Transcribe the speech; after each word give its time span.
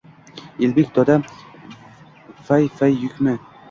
Elbek: 0.67 0.89
doda 0.95 1.17
vay 2.47 2.65
fay 2.77 2.93
yukmi? 3.01 3.33